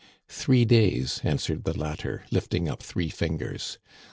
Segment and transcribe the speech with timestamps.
[0.27, 3.77] "Three days," answered the latter, lifting up three fingers.